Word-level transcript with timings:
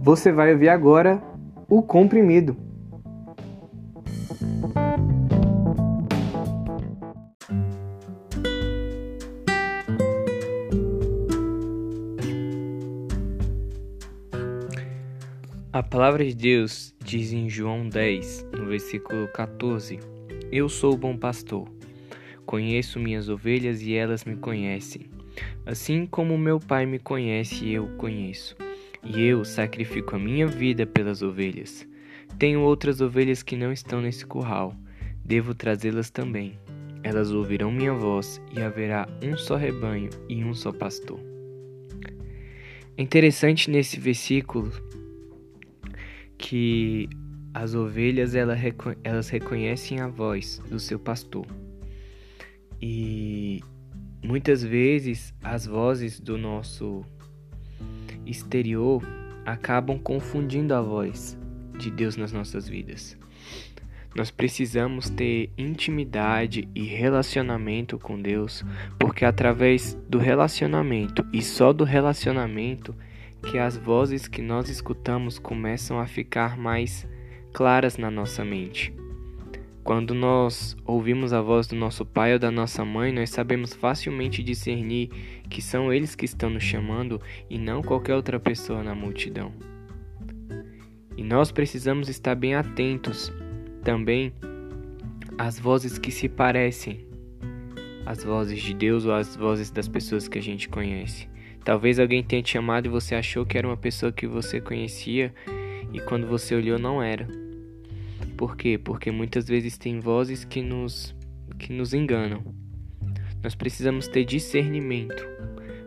Você 0.00 0.30
vai 0.30 0.52
ouvir 0.52 0.68
agora 0.68 1.20
o 1.68 1.82
comprimido. 1.82 2.56
A 15.72 15.82
palavra 15.82 16.24
de 16.24 16.34
Deus 16.34 16.94
diz 17.04 17.32
em 17.32 17.48
João 17.50 17.88
10, 17.88 18.46
no 18.52 18.66
versículo 18.66 19.28
14: 19.28 19.98
Eu 20.50 20.68
sou 20.68 20.94
o 20.94 20.96
bom 20.96 21.16
pastor. 21.16 21.68
Conheço 22.46 23.00
minhas 23.00 23.28
ovelhas 23.28 23.82
e 23.82 23.94
elas 23.94 24.24
me 24.24 24.36
conhecem. 24.36 25.10
Assim 25.66 26.06
como 26.06 26.38
meu 26.38 26.58
Pai 26.58 26.86
me 26.86 26.98
conhece, 26.98 27.68
eu 27.68 27.88
conheço. 27.98 28.56
E 29.02 29.22
eu 29.22 29.44
sacrifico 29.44 30.16
a 30.16 30.18
minha 30.18 30.46
vida 30.46 30.86
pelas 30.86 31.22
ovelhas. 31.22 31.86
Tenho 32.38 32.60
outras 32.60 33.00
ovelhas 33.00 33.42
que 33.42 33.56
não 33.56 33.72
estão 33.72 34.00
nesse 34.00 34.26
curral. 34.26 34.74
Devo 35.24 35.54
trazê-las 35.54 36.10
também. 36.10 36.58
Elas 37.02 37.30
ouvirão 37.30 37.70
minha 37.70 37.92
voz 37.92 38.40
e 38.54 38.60
haverá 38.60 39.08
um 39.22 39.36
só 39.36 39.56
rebanho 39.56 40.10
e 40.28 40.44
um 40.44 40.52
só 40.52 40.72
pastor. 40.72 41.20
Interessante 42.96 43.70
nesse 43.70 44.00
versículo 44.00 44.72
que 46.36 47.08
as 47.54 47.74
ovelhas 47.74 48.34
elas 48.34 49.28
reconhecem 49.30 50.00
a 50.00 50.08
voz 50.08 50.60
do 50.68 50.78
seu 50.78 50.98
pastor. 50.98 51.46
E 52.80 53.60
muitas 54.22 54.62
vezes 54.62 55.32
as 55.42 55.66
vozes 55.66 56.20
do 56.20 56.36
nosso 56.36 57.04
exterior 58.28 59.02
acabam 59.44 59.98
confundindo 59.98 60.74
a 60.74 60.82
voz 60.82 61.38
de 61.78 61.90
Deus 61.90 62.16
nas 62.16 62.32
nossas 62.32 62.68
vidas. 62.68 63.16
Nós 64.14 64.30
precisamos 64.30 65.08
ter 65.08 65.50
intimidade 65.56 66.68
e 66.74 66.82
relacionamento 66.82 67.98
com 67.98 68.20
Deus, 68.20 68.64
porque 68.98 69.24
através 69.24 69.94
do 70.08 70.18
relacionamento 70.18 71.24
e 71.32 71.42
só 71.42 71.72
do 71.72 71.84
relacionamento 71.84 72.94
que 73.42 73.58
as 73.58 73.76
vozes 73.76 74.26
que 74.26 74.42
nós 74.42 74.68
escutamos 74.68 75.38
começam 75.38 76.00
a 76.00 76.06
ficar 76.06 76.56
mais 76.56 77.06
claras 77.52 77.96
na 77.96 78.10
nossa 78.10 78.44
mente. 78.44 78.92
Quando 79.84 80.14
nós 80.14 80.76
ouvimos 80.84 81.32
a 81.32 81.40
voz 81.40 81.66
do 81.66 81.74
nosso 81.74 82.04
pai 82.04 82.34
ou 82.34 82.38
da 82.38 82.50
nossa 82.50 82.84
mãe, 82.84 83.12
nós 83.12 83.30
sabemos 83.30 83.72
facilmente 83.72 84.42
discernir 84.42 85.08
que 85.48 85.62
são 85.62 85.92
eles 85.92 86.14
que 86.14 86.24
estão 86.24 86.50
nos 86.50 86.62
chamando 86.62 87.20
e 87.48 87.58
não 87.58 87.82
qualquer 87.82 88.14
outra 88.14 88.38
pessoa 88.38 88.82
na 88.82 88.94
multidão. 88.94 89.52
E 91.16 91.22
nós 91.22 91.50
precisamos 91.50 92.08
estar 92.08 92.34
bem 92.34 92.54
atentos 92.54 93.32
também 93.82 94.32
às 95.38 95.58
vozes 95.58 95.98
que 95.98 96.10
se 96.10 96.28
parecem 96.28 97.08
às 98.08 98.24
vozes 98.24 98.62
de 98.62 98.72
Deus 98.72 99.04
ou 99.04 99.12
às 99.12 99.36
vozes 99.36 99.70
das 99.70 99.86
pessoas 99.86 100.26
que 100.28 100.38
a 100.38 100.42
gente 100.42 100.66
conhece. 100.66 101.28
Talvez 101.62 102.00
alguém 102.00 102.24
tenha 102.24 102.42
te 102.42 102.52
chamado 102.52 102.86
e 102.86 102.88
você 102.88 103.14
achou 103.14 103.44
que 103.44 103.58
era 103.58 103.66
uma 103.66 103.76
pessoa 103.76 104.10
que 104.10 104.26
você 104.26 104.62
conhecia 104.62 105.34
e 105.92 106.00
quando 106.00 106.26
você 106.26 106.54
olhou 106.54 106.78
não 106.78 107.02
era. 107.02 107.28
Por 108.38 108.56
quê? 108.56 108.78
Porque 108.78 109.10
muitas 109.10 109.48
vezes 109.48 109.76
tem 109.76 109.98
vozes 109.98 110.44
que 110.44 110.62
nos 110.62 111.12
que 111.58 111.72
nos 111.72 111.92
enganam. 111.92 112.54
Nós 113.42 113.56
precisamos 113.56 114.06
ter 114.06 114.24
discernimento 114.24 115.26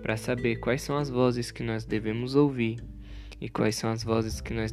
para 0.00 0.16
saber 0.16 0.56
quais 0.60 0.80
são 0.80 0.96
as 0.96 1.10
vozes 1.10 1.50
que 1.50 1.64
nós 1.64 1.84
devemos 1.84 2.36
ouvir 2.36 2.78
e 3.40 3.48
quais 3.48 3.74
são 3.74 3.90
as 3.90 4.04
vozes 4.04 4.40
que 4.40 4.54
nós 4.54 4.72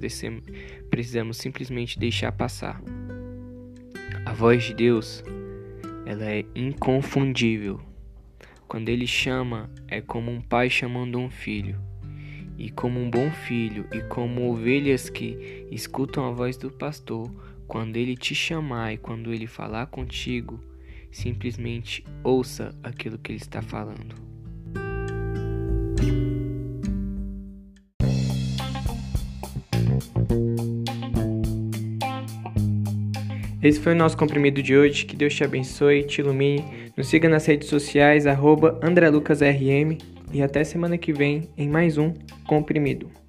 precisamos 0.92 1.38
simplesmente 1.38 1.98
deixar 1.98 2.32
passar. 2.32 2.80
A 4.24 4.34
voz 4.34 4.66
de 4.66 4.76
Deus, 4.76 5.24
ela 6.06 6.26
é 6.26 6.46
inconfundível. 6.54 7.80
Quando 8.68 8.90
ele 8.90 9.08
chama, 9.08 9.68
é 9.88 10.00
como 10.00 10.30
um 10.30 10.42
pai 10.42 10.70
chamando 10.70 11.18
um 11.18 11.30
filho. 11.30 11.80
E 12.56 12.70
como 12.70 13.00
um 13.00 13.10
bom 13.10 13.32
filho, 13.32 13.88
e 13.92 14.02
como 14.02 14.52
ovelhas 14.52 15.10
que 15.10 15.66
escutam 15.72 16.28
a 16.28 16.32
voz 16.32 16.56
do 16.56 16.70
pastor, 16.70 17.32
quando 17.68 17.98
ele 17.98 18.16
te 18.16 18.36
chamar 18.36 18.94
e 18.94 18.98
quando 18.98 19.34
ele 19.34 19.48
falar 19.48 19.88
contigo, 19.88 20.60
simplesmente 21.12 22.04
ouça 22.24 22.76
aquilo 22.84 23.18
que 23.18 23.32
ele 23.32 23.40
está 23.40 23.62
falando. 23.62 24.16
Esse 33.64 33.80
foi 33.80 33.94
o 33.94 33.96
nosso 33.96 34.18
comprimido 34.18 34.62
de 34.62 34.76
hoje. 34.76 35.06
Que 35.06 35.16
Deus 35.16 35.34
te 35.34 35.44
abençoe, 35.44 36.04
te 36.04 36.20
ilumine. 36.20 36.92
Nos 36.98 37.08
siga 37.08 37.30
nas 37.30 37.46
redes 37.46 37.70
sociais, 37.70 38.28
arroba 38.28 38.78
AndréLucasRM. 38.84 39.98
E 40.34 40.42
até 40.42 40.66
semana 40.66 40.98
que 40.98 41.14
vem 41.14 41.50
em 41.56 41.70
mais 41.70 41.98
um 41.98 42.14
comprimido. 42.46 43.23